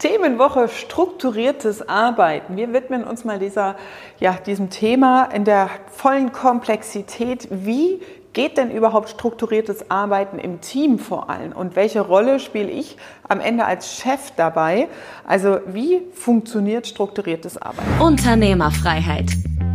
Themenwoche 0.00 0.68
strukturiertes 0.68 1.86
Arbeiten. 1.86 2.56
Wir 2.56 2.72
widmen 2.72 3.04
uns 3.04 3.24
mal 3.24 3.38
dieser, 3.38 3.76
ja, 4.18 4.32
diesem 4.32 4.70
Thema 4.70 5.24
in 5.24 5.44
der 5.44 5.68
vollen 5.90 6.32
Komplexität. 6.32 7.46
Wie 7.50 8.00
geht 8.32 8.56
denn 8.56 8.70
überhaupt 8.70 9.10
strukturiertes 9.10 9.90
Arbeiten 9.90 10.38
im 10.38 10.62
Team 10.62 10.98
vor 10.98 11.28
allem? 11.28 11.52
Und 11.52 11.76
welche 11.76 12.00
Rolle 12.00 12.40
spiele 12.40 12.70
ich 12.70 12.96
am 13.28 13.40
Ende 13.40 13.66
als 13.66 13.94
Chef 13.94 14.30
dabei? 14.36 14.88
Also 15.26 15.60
wie 15.66 16.00
funktioniert 16.14 16.86
strukturiertes 16.86 17.60
Arbeiten? 17.60 18.00
Unternehmerfreiheit. 18.00 19.30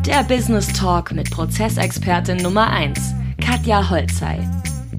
Der 0.08 0.24
Business 0.24 0.74
Talk 0.74 1.12
mit 1.12 1.30
Prozessexpertin 1.30 2.38
Nummer 2.38 2.72
1, 2.72 3.00
Katja 3.40 3.92
Holzei. 3.92 4.40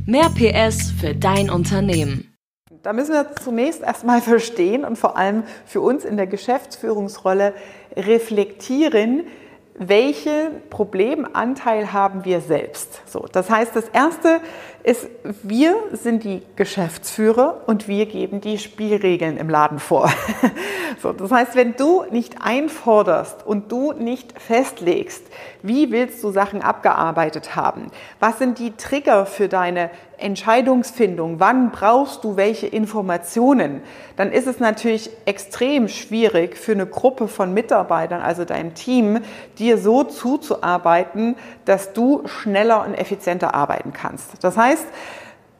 Mehr 0.05 0.31
PS 0.31 0.93
für 1.01 1.17
dein 1.17 1.51
Unternehmen. 1.51 2.36
Da 2.87 2.93
müssen 2.93 3.15
wir 3.15 3.27
zunächst 3.43 3.83
erstmal 3.83 4.21
verstehen 4.23 4.85
und 4.85 4.97
vor 4.97 5.17
allem 5.17 5.43
für 5.65 5.81
uns 5.81 6.05
in 6.05 6.17
der 6.17 6.29
Geschäftsführungsrolle 6.29 7.53
reflektieren, 7.97 9.25
welchen 9.79 10.69
Problemanteil 10.71 11.93
haben 11.93 12.25
wir 12.25 12.41
selbst. 12.41 13.03
So, 13.07 13.27
das 13.31 13.51
heißt, 13.51 13.77
das 13.77 13.89
erste 13.89 14.41
ist, 14.83 15.09
wir 15.43 15.75
sind 15.93 16.23
die 16.23 16.43
Geschäftsführer 16.55 17.63
und 17.67 17.89
wir 17.89 18.07
geben 18.07 18.41
die 18.41 18.59
Spielregeln 18.59 19.37
im 19.37 19.51
Laden 19.51 19.79
vor. 19.79 20.11
So, 21.03 21.13
das 21.13 21.31
heißt, 21.31 21.55
wenn 21.57 21.77
du 21.77 22.05
nicht 22.11 22.37
einforderst 22.41 23.47
und 23.47 23.71
du 23.71 23.93
nicht 23.93 24.41
festlegst, 24.41 25.23
wie 25.63 25.93
willst 25.93 26.25
du 26.25 26.31
Sachen 26.31 26.63
abgearbeitet 26.63 27.55
haben? 27.55 27.91
Was 28.19 28.39
sind 28.39 28.59
die 28.59 28.73
Trigger 28.77 29.27
für 29.27 29.49
deine 29.49 29.91
Entscheidungsfindung? 30.17 31.39
Wann 31.39 31.71
brauchst 31.71 32.25
du 32.25 32.37
welche 32.37 32.67
Informationen? 32.67 33.83
Dann 34.17 34.33
ist 34.33 34.47
es 34.47 34.59
natürlich 34.59 35.11
extrem 35.27 35.89
schwierig 35.89 36.57
für 36.57 36.73
eine 36.73 36.87
Gruppe 36.87 37.29
von 37.29 37.53
Mitarbeitern, 37.53 38.23
also 38.23 38.47
dein 38.47 38.75
Team, 38.75 39.21
dir 39.67 39.79
so 39.79 40.05
zuzuarbeiten, 40.05 41.37
dass 41.65 41.93
du 41.93 42.23
schneller 42.27 42.85
und 42.85 42.95
effizienter 42.95 43.55
arbeiten 43.55 43.93
kannst. 43.93 44.43
Das 44.43 44.57
heißt, 44.57 44.87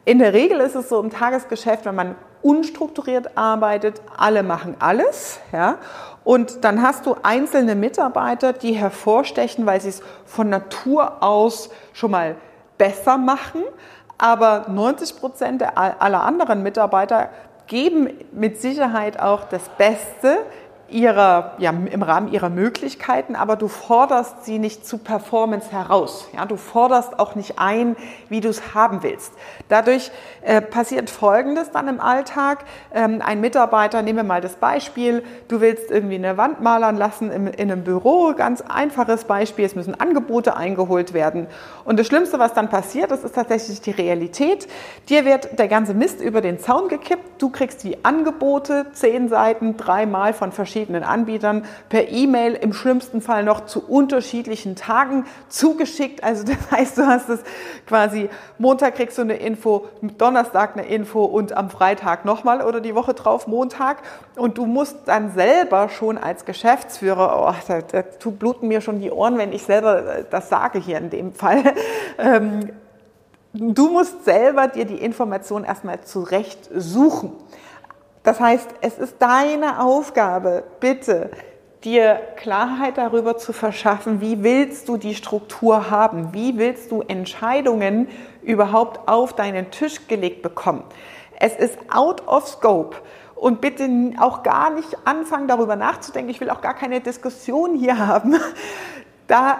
in 0.05 0.19
der 0.19 0.33
Regel 0.33 0.61
ist 0.61 0.75
es 0.75 0.87
so 0.87 1.01
im 1.01 1.09
Tagesgeschäft, 1.09 1.85
wenn 1.85 1.95
man 1.95 2.15
unstrukturiert 2.41 3.37
arbeitet, 3.37 4.01
alle 4.15 4.43
machen 4.43 4.75
alles, 4.79 5.39
ja, 5.51 5.79
und 6.23 6.63
dann 6.63 6.81
hast 6.81 7.05
du 7.05 7.15
einzelne 7.23 7.75
Mitarbeiter, 7.75 8.53
die 8.53 8.73
hervorstechen, 8.73 9.65
weil 9.65 9.81
sie 9.81 9.89
es 9.89 10.01
von 10.25 10.49
Natur 10.49 11.23
aus 11.23 11.69
schon 11.93 12.11
mal 12.11 12.35
besser 12.77 13.17
machen, 13.17 13.63
aber 14.17 14.65
90 14.69 15.19
Prozent 15.19 15.63
aller 15.77 16.23
anderen 16.23 16.63
Mitarbeiter 16.63 17.29
geben 17.67 18.09
mit 18.31 18.61
Sicherheit 18.61 19.19
auch 19.19 19.43
das 19.45 19.67
Beste 19.77 20.37
ihrer, 20.89 21.53
ja, 21.57 21.71
im 21.71 22.01
Rahmen 22.01 22.31
ihrer 22.31 22.49
Möglichkeiten, 22.49 23.35
aber 23.35 23.55
du 23.55 23.67
forderst 23.67 24.45
sie 24.45 24.57
nicht 24.57 24.85
zu 24.85 24.97
Performance 24.97 25.71
heraus. 25.71 26.29
Ja, 26.33 26.45
du 26.45 26.55
forderst 26.55 27.19
auch 27.19 27.35
nicht 27.35 27.59
ein, 27.59 27.97
wie 28.29 28.39
du 28.39 28.49
es 28.49 28.73
haben 28.73 29.03
willst. 29.03 29.33
Dadurch 29.67 30.11
äh, 30.41 30.61
passiert 30.61 31.09
Folgendes 31.09 31.71
dann 31.71 31.89
im 31.89 31.99
Alltag. 31.99 32.63
Ähm, 32.93 33.21
ein 33.25 33.41
Mitarbeiter, 33.41 34.01
nehmen 34.01 34.19
wir 34.19 34.23
mal 34.23 34.39
das 34.39 34.55
Beispiel, 34.55 35.23
du 35.49 35.59
willst 35.59 35.91
irgendwie 35.91 36.15
eine 36.15 36.37
Wand 36.37 36.61
malern 36.61 36.95
lassen 36.95 37.31
im, 37.31 37.47
in 37.47 37.71
einem 37.71 37.83
Büro, 37.83 38.33
ganz 38.33 38.61
einfaches 38.61 39.25
Beispiel, 39.25 39.65
es 39.65 39.75
müssen 39.75 39.99
Angebote 39.99 40.55
eingeholt 40.55 41.13
werden. 41.13 41.47
Und 41.83 41.99
das 41.99 42.07
Schlimmste, 42.07 42.39
was 42.39 42.53
dann 42.53 42.69
passiert, 42.69 43.11
das 43.11 43.25
ist 43.25 43.35
tatsächlich 43.35 43.81
die 43.81 43.91
Realität. 43.91 44.67
Dir 45.09 45.25
wird 45.25 45.59
der 45.59 45.67
ganze 45.67 45.93
Mist 45.93 46.21
über 46.21 46.39
den 46.39 46.59
Zaun 46.59 46.87
gekippt, 46.87 47.41
du 47.41 47.49
kriegst 47.49 47.83
die 47.83 48.05
Angebote, 48.05 48.85
zehn 48.93 49.27
Seiten, 49.27 49.75
dreimal 49.75 50.33
von 50.33 50.51
verschiedenen 50.53 50.76
verschiedenen 50.77 51.03
Anbietern 51.03 51.65
per 51.89 52.09
E-Mail 52.09 52.53
im 52.53 52.71
schlimmsten 52.71 53.19
Fall 53.19 53.43
noch 53.43 53.65
zu 53.65 53.83
unterschiedlichen 53.83 54.75
Tagen 54.75 55.25
zugeschickt. 55.49 56.23
Also 56.23 56.43
das 56.43 56.71
heißt, 56.71 56.97
du 56.99 57.07
hast 57.07 57.29
es 57.29 57.39
quasi 57.87 58.29
Montag 58.59 58.95
kriegst 58.95 59.17
du 59.17 59.23
eine 59.23 59.37
Info, 59.37 59.87
Donnerstag 60.19 60.77
eine 60.77 60.87
Info 60.87 61.25
und 61.25 61.53
am 61.57 61.71
Freitag 61.71 62.25
nochmal 62.25 62.61
oder 62.61 62.79
die 62.79 62.93
Woche 62.93 63.15
drauf 63.15 63.47
Montag. 63.47 64.03
Und 64.35 64.59
du 64.59 64.67
musst 64.67 64.97
dann 65.05 65.31
selber 65.31 65.89
schon 65.89 66.19
als 66.19 66.45
Geschäftsführer, 66.45 67.49
oh, 67.49 67.55
da, 67.67 67.81
da 67.81 68.03
bluten 68.29 68.67
mir 68.67 68.81
schon 68.81 68.99
die 68.99 69.09
Ohren, 69.09 69.39
wenn 69.39 69.53
ich 69.53 69.63
selber 69.63 70.25
das 70.29 70.49
sage 70.49 70.79
hier 70.79 70.99
in 70.99 71.09
dem 71.09 71.33
Fall. 71.33 71.63
Ähm, 72.19 72.71
du 73.53 73.89
musst 73.89 74.25
selber 74.25 74.67
dir 74.67 74.85
die 74.85 74.95
Information 74.95 75.63
erstmal 75.63 76.01
zurecht 76.01 76.67
suchen. 76.75 77.31
Das 78.27 78.41
heißt, 78.41 78.67
es 78.81 78.97
ist 78.97 79.15
deine 79.19 79.81
Aufgabe, 79.81 80.65
bitte 80.81 81.31
dir 81.85 82.19
Klarheit 82.35 82.97
darüber 82.97 83.37
zu 83.37 83.53
verschaffen, 83.53 84.19
wie 84.19 84.43
willst 84.43 84.89
du 84.89 84.97
die 84.97 85.15
Struktur 85.15 85.89
haben, 85.89 86.33
wie 86.33 86.57
willst 86.57 86.91
du 86.91 87.01
Entscheidungen 87.03 88.09
überhaupt 88.41 89.07
auf 89.07 89.31
deinen 89.31 89.71
Tisch 89.71 90.09
gelegt 90.09 90.41
bekommen. 90.41 90.83
Es 91.39 91.55
ist 91.55 91.77
out 91.89 92.27
of 92.27 92.45
scope. 92.49 92.97
Und 93.33 93.61
bitte 93.61 93.89
auch 94.19 94.43
gar 94.43 94.71
nicht 94.71 94.97
anfangen, 95.05 95.47
darüber 95.47 95.77
nachzudenken. 95.77 96.29
Ich 96.29 96.41
will 96.41 96.49
auch 96.49 96.59
gar 96.59 96.73
keine 96.73 96.99
Diskussion 96.99 97.75
hier 97.77 97.97
haben, 98.07 98.35
dass 99.27 99.55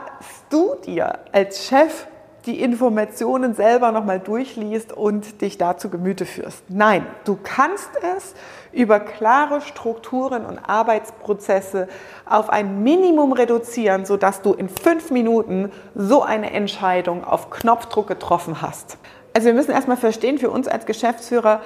du 0.49 0.75
dir 0.85 1.19
als 1.31 1.67
Chef 1.67 2.05
die 2.47 2.61
Informationen 2.61 3.53
selber 3.53 3.91
nochmal 3.91 4.19
durchliest 4.19 4.93
und 4.93 5.41
dich 5.41 5.57
dazu 5.57 5.89
Gemüte 5.89 6.25
führst. 6.25 6.63
Nein, 6.69 7.05
du 7.25 7.37
kannst 7.41 7.89
es 8.15 8.33
über 8.71 8.99
klare 8.99 9.61
Strukturen 9.61 10.45
und 10.45 10.57
Arbeitsprozesse 10.57 11.87
auf 12.25 12.49
ein 12.49 12.83
Minimum 12.83 13.33
reduzieren, 13.33 14.05
sodass 14.05 14.41
du 14.41 14.53
in 14.53 14.69
fünf 14.69 15.11
Minuten 15.11 15.71
so 15.93 16.23
eine 16.23 16.51
Entscheidung 16.51 17.23
auf 17.23 17.49
Knopfdruck 17.49 18.07
getroffen 18.07 18.61
hast. 18.61 18.97
Also 19.33 19.47
wir 19.47 19.53
müssen 19.53 19.71
erstmal 19.71 19.97
verstehen, 19.97 20.37
für 20.37 20.49
uns 20.49 20.67
als 20.67 20.85
Geschäftsführer, 20.85 21.61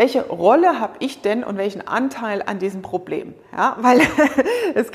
welche 0.00 0.26
Rolle 0.28 0.80
habe 0.80 0.94
ich 1.00 1.20
denn 1.20 1.44
und 1.44 1.58
welchen 1.58 1.86
Anteil 1.86 2.42
an 2.46 2.58
diesem 2.58 2.80
Problem? 2.80 3.34
Ja, 3.54 3.76
weil 3.80 4.00
es 4.74 4.90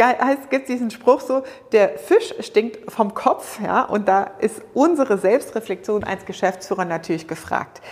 gibt 0.50 0.68
diesen 0.68 0.90
Spruch 0.90 1.22
so, 1.22 1.44
der 1.74 2.00
Fisch 2.00 2.34
stinkt 2.40 2.92
vom 2.92 3.14
Kopf, 3.14 3.60
ja, 3.64 3.84
und 3.84 4.08
da 4.08 4.32
ist 4.40 4.64
unsere 4.74 5.20
Selbstreflexion 5.20 6.04
als 6.06 6.26
Geschäftsführer 6.26 6.86
natürlich 6.86 7.28
gefragt. 7.28 7.84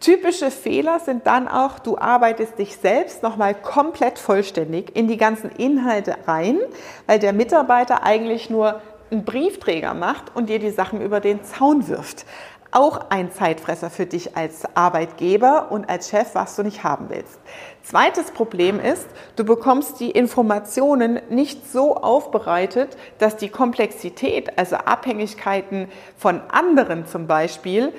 Typische 0.00 0.50
Fehler 0.50 1.00
sind 1.00 1.26
dann 1.26 1.48
auch, 1.48 1.78
du 1.78 1.96
arbeitest 1.96 2.58
dich 2.58 2.76
selbst 2.76 3.22
nochmal 3.22 3.54
komplett 3.54 4.18
vollständig 4.18 4.94
in 4.94 5.08
die 5.08 5.16
ganzen 5.16 5.50
Inhalte 5.52 6.14
rein, 6.26 6.58
weil 7.06 7.18
der 7.18 7.32
Mitarbeiter 7.32 8.02
eigentlich 8.02 8.50
nur 8.50 8.82
einen 9.10 9.24
Briefträger 9.24 9.94
macht 9.94 10.36
und 10.36 10.50
dir 10.50 10.58
die 10.58 10.70
Sachen 10.70 11.00
über 11.00 11.20
den 11.20 11.42
Zaun 11.42 11.88
wirft 11.88 12.26
auch 12.72 13.10
ein 13.10 13.32
Zeitfresser 13.32 13.90
für 13.90 14.06
dich 14.06 14.36
als 14.36 14.64
Arbeitgeber 14.74 15.68
und 15.70 15.88
als 15.88 16.10
Chef, 16.10 16.34
was 16.34 16.56
du 16.56 16.62
nicht 16.62 16.84
haben 16.84 17.06
willst. 17.08 17.38
Zweites 17.82 18.30
Problem 18.30 18.78
ist, 18.78 19.06
du 19.36 19.44
bekommst 19.44 20.00
die 20.00 20.10
Informationen 20.10 21.20
nicht 21.30 21.70
so 21.70 21.96
aufbereitet, 21.96 22.96
dass 23.18 23.36
die 23.36 23.48
Komplexität, 23.48 24.58
also 24.58 24.76
Abhängigkeiten 24.76 25.88
von 26.16 26.40
anderen 26.50 27.06
zum 27.06 27.26
Beispiel, 27.26 27.92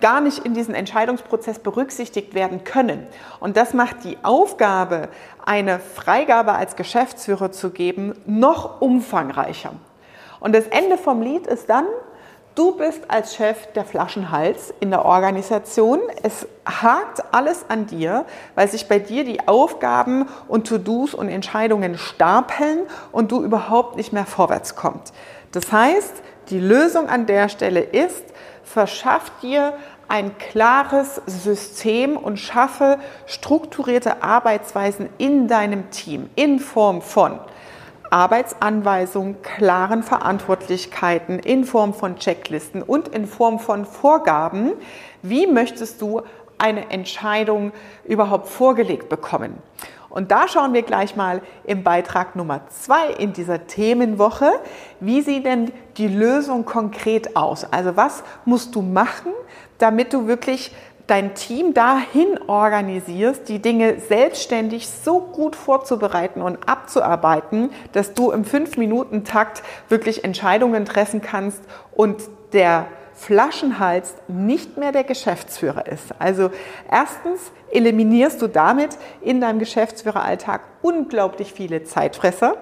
gar 0.00 0.20
nicht 0.20 0.40
in 0.40 0.52
diesen 0.52 0.74
Entscheidungsprozess 0.74 1.60
berücksichtigt 1.60 2.34
werden 2.34 2.64
können. 2.64 3.06
Und 3.40 3.56
das 3.56 3.72
macht 3.72 4.04
die 4.04 4.18
Aufgabe, 4.22 5.08
eine 5.46 5.78
Freigabe 5.78 6.52
als 6.52 6.76
Geschäftsführer 6.76 7.52
zu 7.52 7.70
geben, 7.70 8.14
noch 8.26 8.80
umfangreicher. 8.80 9.72
Und 10.40 10.54
das 10.54 10.66
Ende 10.66 10.98
vom 10.98 11.22
Lied 11.22 11.46
ist 11.46 11.70
dann, 11.70 11.86
Du 12.54 12.76
bist 12.76 13.00
als 13.08 13.34
Chef 13.34 13.72
der 13.72 13.86
Flaschenhals 13.86 14.74
in 14.78 14.90
der 14.90 15.06
Organisation. 15.06 16.00
Es 16.22 16.46
hakt 16.66 17.24
alles 17.32 17.64
an 17.68 17.86
dir, 17.86 18.26
weil 18.54 18.68
sich 18.68 18.88
bei 18.88 18.98
dir 18.98 19.24
die 19.24 19.48
Aufgaben 19.48 20.28
und 20.48 20.66
To-Dos 20.66 21.14
und 21.14 21.30
Entscheidungen 21.30 21.96
stapeln 21.96 22.80
und 23.10 23.32
du 23.32 23.42
überhaupt 23.42 23.96
nicht 23.96 24.12
mehr 24.12 24.26
vorwärts 24.26 24.76
kommst. 24.76 25.14
Das 25.52 25.72
heißt, 25.72 26.12
die 26.50 26.60
Lösung 26.60 27.08
an 27.08 27.24
der 27.24 27.48
Stelle 27.48 27.80
ist, 27.80 28.24
verschaff 28.64 29.32
dir 29.40 29.72
ein 30.08 30.36
klares 30.36 31.22
System 31.24 32.18
und 32.18 32.36
schaffe 32.36 32.98
strukturierte 33.24 34.22
Arbeitsweisen 34.22 35.08
in 35.16 35.48
deinem 35.48 35.90
Team 35.90 36.28
in 36.34 36.58
Form 36.58 37.00
von 37.00 37.40
Arbeitsanweisungen, 38.12 39.40
klaren 39.40 40.02
Verantwortlichkeiten 40.02 41.38
in 41.38 41.64
Form 41.64 41.94
von 41.94 42.16
Checklisten 42.16 42.82
und 42.82 43.08
in 43.08 43.26
Form 43.26 43.58
von 43.58 43.86
Vorgaben, 43.86 44.72
wie 45.22 45.46
möchtest 45.46 46.02
du 46.02 46.20
eine 46.58 46.90
Entscheidung 46.90 47.72
überhaupt 48.04 48.48
vorgelegt 48.48 49.08
bekommen. 49.08 49.56
Und 50.10 50.30
da 50.30 50.46
schauen 50.46 50.74
wir 50.74 50.82
gleich 50.82 51.16
mal 51.16 51.40
im 51.64 51.82
Beitrag 51.82 52.36
Nummer 52.36 52.60
zwei 52.68 53.08
in 53.12 53.32
dieser 53.32 53.66
Themenwoche, 53.66 54.50
wie 55.00 55.22
sieht 55.22 55.46
denn 55.46 55.72
die 55.96 56.08
Lösung 56.08 56.66
konkret 56.66 57.34
aus? 57.34 57.64
Also 57.72 57.96
was 57.96 58.22
musst 58.44 58.74
du 58.74 58.82
machen, 58.82 59.32
damit 59.78 60.12
du 60.12 60.26
wirklich 60.26 60.74
dein 61.12 61.34
Team 61.34 61.74
dahin 61.74 62.40
organisierst, 62.46 63.46
die 63.50 63.58
Dinge 63.58 64.00
selbstständig 64.00 64.88
so 64.88 65.20
gut 65.20 65.56
vorzubereiten 65.56 66.40
und 66.40 66.66
abzuarbeiten, 66.66 67.68
dass 67.92 68.14
du 68.14 68.30
im 68.30 68.46
5-Minuten-Takt 68.46 69.62
wirklich 69.90 70.24
Entscheidungen 70.24 70.86
treffen 70.86 71.20
kannst 71.20 71.60
und 71.94 72.22
der 72.54 72.86
Flaschenhals 73.12 74.14
nicht 74.26 74.78
mehr 74.78 74.90
der 74.90 75.04
Geschäftsführer 75.04 75.86
ist. 75.86 76.14
Also 76.18 76.50
erstens 76.90 77.52
eliminierst 77.70 78.40
du 78.40 78.46
damit 78.46 78.96
in 79.20 79.42
deinem 79.42 79.58
Geschäftsführeralltag 79.58 80.62
unglaublich 80.80 81.52
viele 81.52 81.84
Zeitfresser 81.84 82.56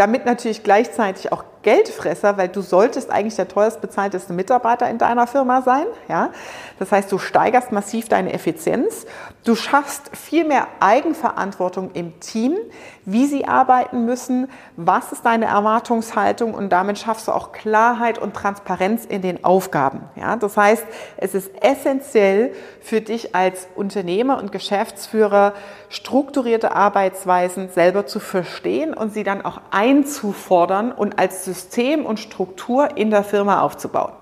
damit 0.00 0.24
natürlich 0.24 0.62
gleichzeitig 0.62 1.30
auch 1.30 1.44
Geldfresser, 1.62 2.36
weil 2.36 2.48
du 2.48 2.62
solltest 2.62 3.10
eigentlich 3.10 3.36
der 3.36 3.48
teuerst 3.48 3.80
bezahlteste 3.80 4.32
Mitarbeiter 4.32 4.88
in 4.88 4.98
deiner 4.98 5.26
Firma 5.26 5.62
sein. 5.62 5.86
Ja? 6.08 6.30
Das 6.78 6.92
heißt, 6.92 7.12
du 7.12 7.18
steigerst 7.18 7.72
massiv 7.72 8.08
deine 8.08 8.32
Effizienz. 8.32 9.06
Du 9.44 9.54
schaffst 9.54 10.16
viel 10.16 10.44
mehr 10.44 10.68
Eigenverantwortung 10.80 11.90
im 11.92 12.18
Team, 12.20 12.56
wie 13.04 13.26
sie 13.26 13.46
arbeiten 13.46 14.04
müssen, 14.04 14.48
was 14.76 15.12
ist 15.12 15.24
deine 15.24 15.46
Erwartungshaltung 15.46 16.54
und 16.54 16.70
damit 16.70 16.98
schaffst 16.98 17.28
du 17.28 17.32
auch 17.32 17.52
Klarheit 17.52 18.18
und 18.18 18.34
Transparenz 18.34 19.04
in 19.04 19.22
den 19.22 19.44
Aufgaben. 19.44 20.02
Ja? 20.16 20.36
Das 20.36 20.56
heißt, 20.56 20.84
es 21.16 21.34
ist 21.34 21.50
essentiell 21.62 22.52
für 22.80 23.00
dich 23.00 23.34
als 23.34 23.68
Unternehmer 23.74 24.38
und 24.38 24.52
Geschäftsführer, 24.52 25.54
strukturierte 25.88 26.74
Arbeitsweisen 26.74 27.68
selber 27.68 28.06
zu 28.06 28.20
verstehen 28.20 28.94
und 28.94 29.12
sie 29.12 29.24
dann 29.24 29.44
auch 29.44 29.60
einzufordern 29.70 30.92
und 30.92 31.18
als 31.18 31.44
System 31.52 32.06
und 32.06 32.20
Struktur 32.20 32.96
in 32.96 33.10
der 33.10 33.24
Firma 33.24 33.60
aufzubauen. 33.60 34.12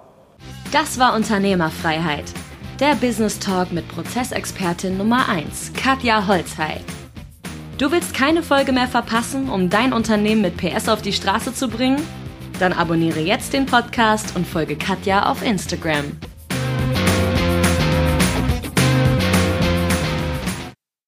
Das 0.72 0.98
war 0.98 1.14
Unternehmerfreiheit. 1.14 2.24
Der 2.80 2.94
Business 2.94 3.38
Talk 3.38 3.72
mit 3.72 3.86
Prozessexpertin 3.88 4.96
Nummer 4.96 5.28
1, 5.28 5.72
Katja 5.74 6.26
Holzhey. 6.26 6.80
Du 7.76 7.90
willst 7.90 8.14
keine 8.14 8.42
Folge 8.42 8.72
mehr 8.72 8.88
verpassen, 8.88 9.50
um 9.50 9.68
dein 9.68 9.92
Unternehmen 9.92 10.42
mit 10.42 10.56
PS 10.56 10.88
auf 10.88 11.02
die 11.02 11.12
Straße 11.12 11.52
zu 11.52 11.68
bringen? 11.68 12.00
Dann 12.58 12.72
abonniere 12.72 13.20
jetzt 13.20 13.52
den 13.52 13.66
Podcast 13.66 14.34
und 14.34 14.46
folge 14.46 14.76
Katja 14.76 15.30
auf 15.30 15.42
Instagram. 15.42 16.16